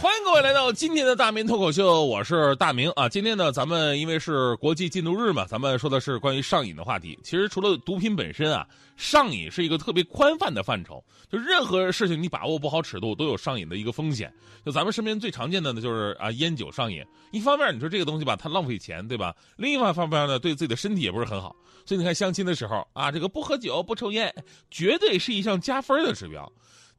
[0.00, 3.08] 欢迎各位来到今天的大明脱口秀，我是大明啊。
[3.08, 7.18] 今天呢，咱们因为是国际禁毒日嘛，咱们说的是关于上瘾的话题。
[7.24, 8.64] 其实除了毒品本身啊，
[8.96, 14.32] 上瘾是一个特别宽泛的范畴，就任何事情你把握不好尺度，都有上瘾的一个风险。
[14.64, 17.04] 就咱们身边最常见的呢，就是啊烟酒上瘾。
[17.32, 19.34] 一方面你说这个东西吧，它浪费钱，对吧？
[19.56, 21.56] 另一方面呢，对自己的身体也不是很好。
[21.84, 24.32] 所以你看相亲的时候啊，这个不喝酒不抽烟，
[24.70, 26.50] 绝对是一项加分的指标。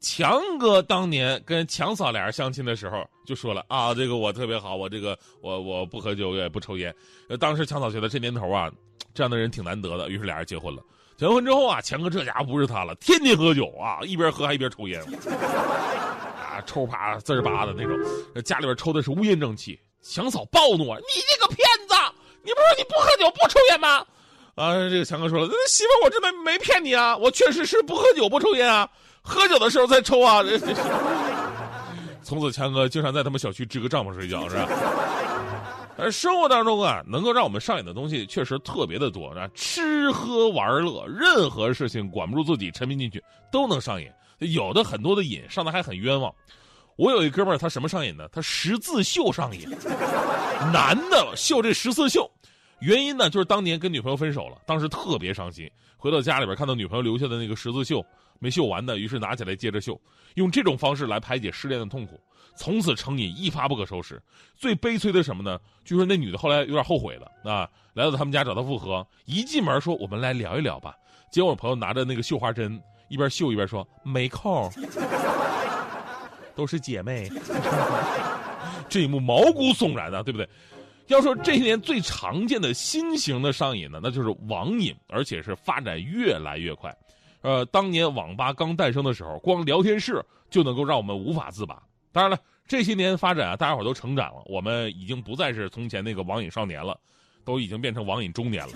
[0.00, 6.94] 强哥当年跟强嫂俩人相亲的时候就说了啊，这个我特别好，我这个我我不喝酒也不抽烟。
[7.40, 8.70] 当时强嫂觉得这年头啊，
[9.12, 10.82] 这样的人挺难得的，于是俩人结婚了。
[11.16, 17.98] 结婚之后啊，强哥这家伙不是他了，天天喝酒啊，一边喝还一边抽烟，啊，抽啪滋儿吧的那种，
[18.42, 19.78] 家里边抽的是乌烟瘴气。
[20.00, 21.94] 强嫂暴怒啊：“你这个骗子！
[22.44, 24.06] 你不是说你不喝酒不抽烟吗？”
[24.58, 28.88] 啊，这个强哥说了：“媳妇，我真没没骗你啊，我确实是不喝酒不抽烟啊。”
[29.22, 30.42] 喝酒的时候再抽啊！
[32.24, 34.68] 从此强哥经常在他们小区支个帐篷睡觉，是吧？
[35.96, 44.08] 而生活当中啊，能够让我们上瘾的东西确实特别的多啊，吃喝玩乐，任何事情管不住自己，沉迷进去都能上瘾。
[44.38, 46.32] 有的很多的瘾上的还很冤枉。
[46.96, 48.26] 我有一哥们儿，他什么上瘾呢？
[48.32, 49.68] 他十字绣上瘾，
[50.72, 52.28] 男的绣这十字绣。
[52.80, 55.70] 原因呢，就是当年跟女朋友分手了，当时特别伤心。
[55.96, 58.04] 回到家里边，看到女朋友留下的那个十字绣
[58.38, 60.00] 没绣完的，于是拿起来接着绣，
[60.34, 62.20] 用这种方式来排解失恋的痛苦。
[62.56, 64.20] 从此成瘾一发不可收拾。
[64.56, 65.58] 最悲催的什么呢？
[65.84, 69.06] 据说那女的后来有点后悔了啊，来到他们家找他复合。
[69.26, 70.94] 一进门说：“我们来聊一聊吧。”
[71.30, 74.70] 结果我朋友拿着那个绣花针，一边绣一边说：“没空，
[76.56, 77.30] 都是姐妹。
[78.88, 80.48] ”这一幕毛骨悚然啊，对不对？
[81.08, 86.94] 要说这些年最常见的新型的上瘾呢，那就是网瘾，而且是发展越来越快。
[87.40, 91.82] 呃，当年网吧刚诞生的时候，光聊天室就能够让我们无法自拔。
[92.12, 96.98] 当然了，这些年发展啊，大家伙都成长了，我们已经不再是从前那个网瘾少年了，
[97.44, 98.72] 都已经变成网瘾中年了。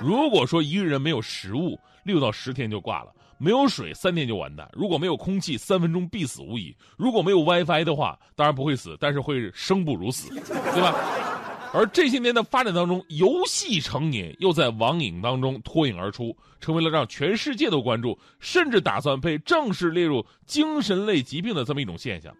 [0.00, 3.12] 如果说一个人没有食物，六到十天就挂了。
[3.38, 10.28] 没有水，三天就完蛋；如果没有空气，三分钟必死无疑；如果没有 WiFi 的话，当然不会死，但是会生不如死，
[10.74, 10.94] 对吧？
[11.74, 22.34] 而这些年的发展当中，游戏成瘾又在网瘾当中脱颖而出，成为了让全世界都关注，甚至打算被正式列入精神类疾病的这么一种现象。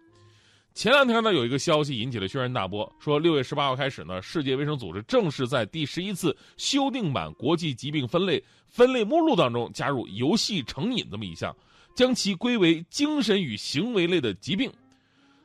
[0.73, 11.55] 前两天呢，有一个消息引起了轩然大波，说六月十八号开始呢，世界卫生组织正式在第十一次修订版国际疾病分类分类目录当中加入游戏成瘾这么一项，
[11.95, 14.71] 将其归为精神与行为类的疾病。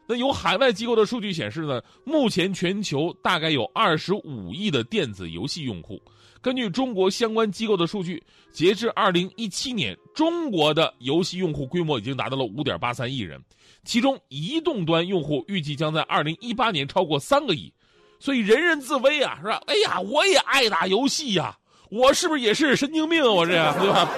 [0.06, 6.00] 那有海外机构的数据显示呢，目前全球大概有二十五亿的电子游戏用户。
[6.40, 13.40] 根据中国相关机构的数据，截至二零一七年，中国的游戏用户规模已经达到了五点八三亿人，
[13.84, 17.72] 其中移动端用户预计将在二零一八年超过三个亿，
[18.18, 19.62] 所以人人自危啊，是吧？
[19.68, 21.56] 哎呀，我也爱打游戏呀，
[21.92, 23.28] 我是不是也是神经病啊？
[23.30, 24.10] 我这样，对吧？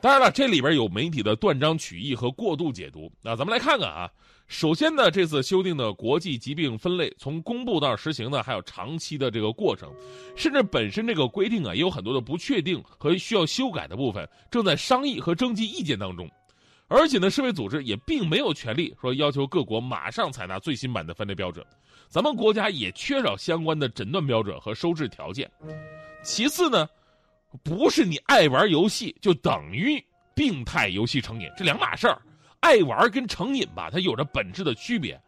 [0.00, 3.12] 当然了，这里边有媒体的断章取义和过度解读。
[3.22, 4.08] 那咱们来看看啊。
[4.46, 9.92] 首先呢，这次修订的国际疾病分类，从公布到实行呢，还有长期的这个过程，
[10.34, 16.26] 甚至本身这个规定啊，也有很多的不确定和需要修改的部分，正在商议和征集意见当中。
[16.88, 21.64] 而且呢，世卫组织也并没有权利说要求各国马上采纳最新版的分类标准，
[22.08, 25.50] 咱们国家也缺少相关的诊断标准和收治条件。
[26.22, 26.88] 其次呢，
[27.62, 30.02] 不是你爱玩游戏就等于
[30.34, 32.20] 病态游戏成瘾，这两码事儿。
[32.60, 35.20] 爱玩跟成瘾吧，它有着本质的区别，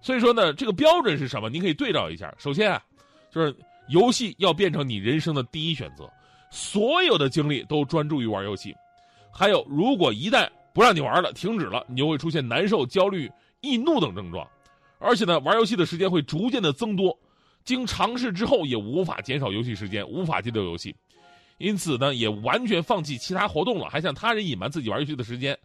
[0.00, 1.50] 所以说呢，这个标准是什么？
[1.50, 2.32] 你可以对照一下。
[2.38, 2.82] 首先啊，
[3.30, 3.54] 就是
[3.88, 6.10] 游戏要变成你人生的第一选择，
[6.50, 8.74] 所有的精力都专注于玩游戏。
[9.30, 13.30] 还有，如果一旦不让你玩了，停止了，你就会出现难受、焦虑、
[13.60, 14.46] 易怒等症状，
[14.98, 17.16] 而且呢，玩游戏的时间会逐渐的增多。
[17.64, 20.94] 经尝试之后，也无法减少游戏时间，无法戒掉游戏，
[21.58, 25.58] 因此呢，也完全放弃其他活动了，还向他人隐瞒自己玩游戏的时间。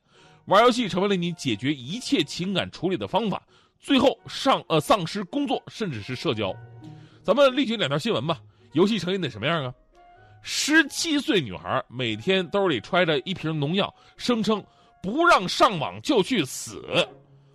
[0.45, 3.41] 玩游戏成为了你解决一切情感处理的方法，
[3.79, 6.53] 最后上呃丧失工作甚至是社交。
[7.23, 8.39] 咱们例举两条新闻吧。
[8.73, 9.73] 游戏成瘾得什么样啊？
[10.41, 14.61] 十七岁女孩每天兜里揣着一瓶农药，声称
[15.05, 16.83] 不让上网就去死。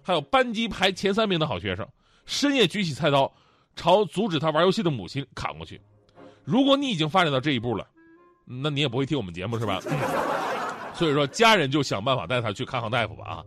[0.00, 1.84] 还有班级排前三名的好学生，
[2.24, 3.30] 深夜举起菜刀，
[3.74, 5.80] 朝阻止他玩游戏的母亲砍过去。
[6.44, 7.84] 如果你已经发展到这一步了，
[8.44, 9.80] 那你也不会听我们节目是吧？
[10.94, 13.44] 所以说，家人就想办法带他去看望大夫吧啊！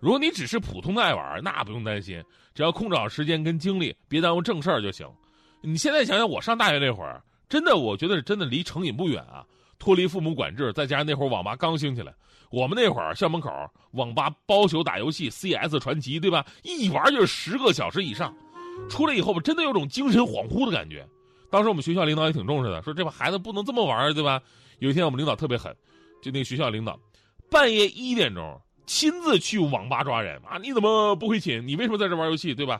[0.00, 2.22] 如果你只是普通的爱玩，那不用担心，
[2.52, 5.08] 只要控制好时间跟精力，别耽误正事儿就行。
[5.62, 9.44] 你现在想想，我上大学那会儿，真的，我觉得真的离成瘾不远啊。
[9.78, 12.14] 脱离父母管制，再加上那会儿网吧刚兴起来，
[12.50, 13.50] 我们那会儿校门口
[13.92, 16.44] 网吧包宿打游戏，CS 传奇，对吧？
[16.62, 18.34] 一玩就是十个小时以上。
[18.90, 21.06] 出来以后吧，真的有种精神恍惚的感觉。
[21.50, 24.40] 当时我们学校领导也挺重视的，说这把孩子不能这么玩，对吧？
[24.80, 25.74] 有一天我们领导特别狠，
[26.20, 26.98] 就那学校领导，
[27.50, 30.58] 半夜一点钟亲自去网吧抓人啊！
[30.62, 31.66] 你怎么不回寝？
[31.66, 32.78] 你为什么在这玩游戏，对吧？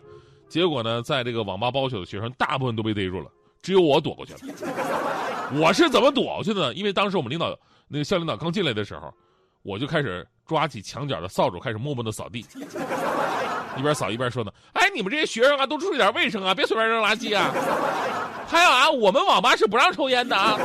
[0.49, 3.31] 结果呢，在这个网吧包宿的学生大部分都被逮住了，
[3.63, 4.41] 只有我躲过去了。
[5.55, 6.75] 我是怎么躲过去的呢？
[6.75, 7.57] 因为当时我们领导
[7.89, 9.13] 那个校领导刚进来的时候，
[9.63, 12.45] 我就开始抓起墙角的扫帚，开始默默的扫地，
[13.77, 17.53] 一边扫一边说呢：“哎，你们这些学生啊，都注意点卫生啊，别随便扔垃圾啊！
[18.49, 20.59] 还有啊，我们网吧是不让抽烟的啊。”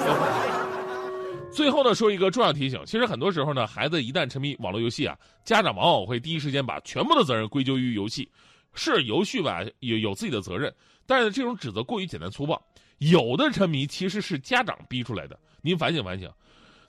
[1.51, 8.29] 最后呢，说一个重要提醒：其实很多时候呢，孩子一旦沉迷网络游戏啊，家长往往会第一时间把全部的责任归咎于游戏。
[8.73, 10.73] 是游戏吧，有有自己的责任，
[11.05, 12.61] 但是这种指责过于简单粗暴。
[13.01, 16.31] 有的沉迷其实是家长逼出来的，您反省反省。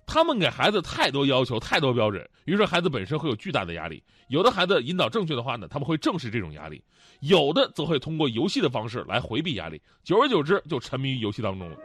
[0.05, 4.03] 他们给孩子太多要求、太多标准，于是孩子本身会有巨大的压力。
[4.29, 6.79] 有的孩子引导正确的话呢，他们会正视这种压力；
[7.21, 11.77] 有的则会通过游戏的方式来回避压力，久而久之就沉迷于游戏当中了。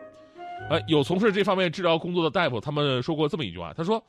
[0.70, 4.04] 哎，有从事这方面治疗工作的大夫，他们说过这么一句话，他说。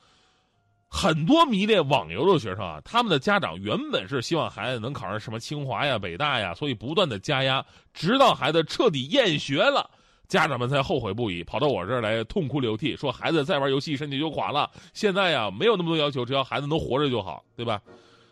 [0.90, 7.62] 很多迷恋网游的学生啊，他们的家长原本是希望孩子能考上什么清华呀、北大呀，所以不断的加压，
[7.92, 9.90] 直到孩子彻底厌学了，
[10.28, 14.70] 家长们才后悔不已，跑到我这儿来痛哭流涕，说孩子再玩游戏身体就垮了。
[14.92, 17.80] 现在呀，没有那么多要求，只要孩子能活着就好，对吧？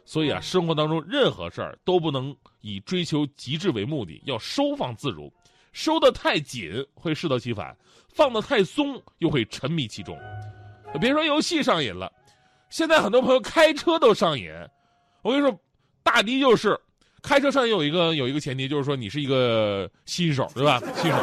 [0.04, 5.32] 所以啊，生活当中任何事儿都不能以追求极致为目的，要收放自如，
[5.72, 7.74] 收的太紧会适得其反，
[8.08, 10.16] 放的太松又会沉迷其中。
[11.00, 12.12] 别说游戏上瘾了。
[12.68, 14.50] 现在很多朋友开车都上瘾，
[15.22, 15.58] 我跟你说，
[16.02, 16.78] 大迪就是
[17.22, 20.78] 开车上瘾有一个有一个前提，就是说你是一个新手，对吧？
[20.96, 21.16] 新手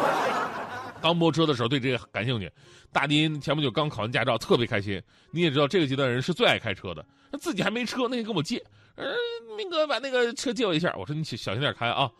[1.04, 2.50] 刚摸车的时候对这个感兴趣。
[2.90, 5.02] 大迪前不久刚考完驾照，特别开心。
[5.30, 8.56] 你也知道这个阶段人是最爱开车的，他自己还没车，那天跟我借，
[8.94, 9.06] 嗯，
[9.54, 10.94] 明哥把那个车借我一下。
[10.96, 12.10] 我说你小心点开啊。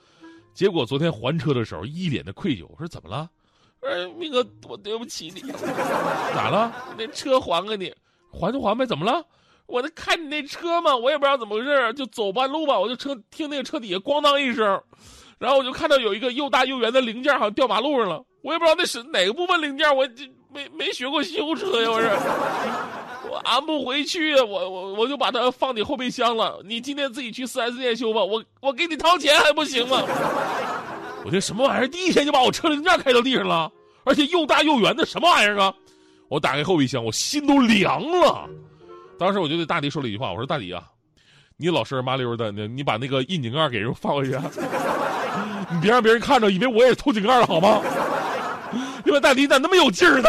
[0.52, 3.30] 结果昨天还车的时候一脸的愧疚，我说怎么了？
[3.80, 5.40] 呃，明哥我对不起你，
[6.36, 6.70] 咋了？
[6.98, 7.90] 那车还给你。
[8.30, 9.24] 还就还呗，怎么了？
[9.64, 14.78] 我在看你那车嘛，我也不知道怎么回事，就走半路吧，我就车听那个车底下咣当一声，
[15.38, 22.10] 然后我就看到有一个又大又圆的零件好像掉马路上了，我也不知道那是哪个部分零件，我这没没学过修车呀，我是，
[23.30, 30.02] 我安不回去，我我我就把它放你后备箱了，你今天自己去四 S 店修吧，我我给你掏钱还不行吗？
[31.24, 31.88] 我这什么玩意儿？
[31.88, 33.72] 第一天就把我车零件开到地上了，
[34.04, 35.72] 而且又大又圆的什么玩意儿啊？
[36.28, 38.46] 我打开后备箱，我心都凉了。
[39.18, 40.84] 当时我就对大迪说了一句话：“我说大迪啊，
[41.56, 44.32] 你老实麻溜的，你你把那个窨井盖给人放回去，
[45.72, 47.80] 你别让别人看着，以为我也偷井盖了，好吗？
[49.14, 50.28] 因为大迪咋那么有劲儿呢？”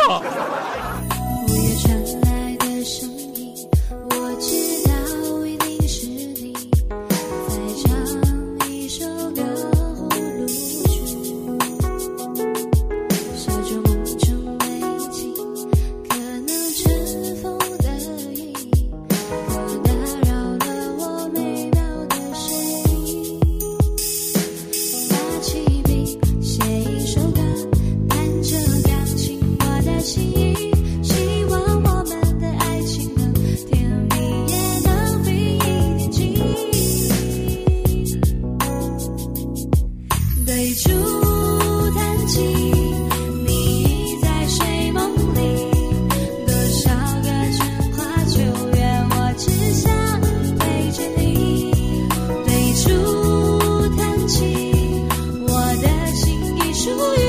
[56.85, 57.24] you.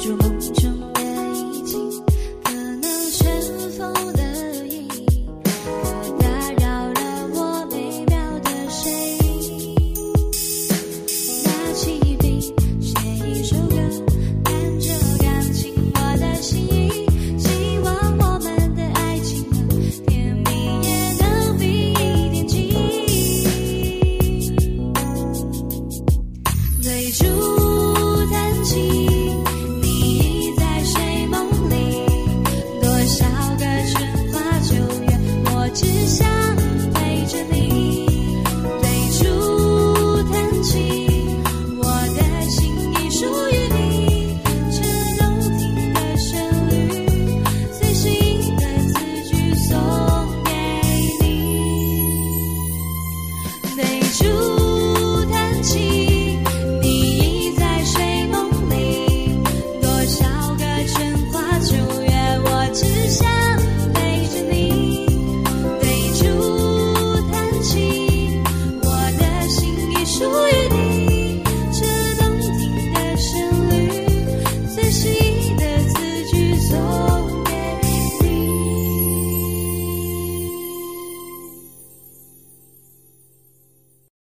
[0.00, 0.79] 住梦中。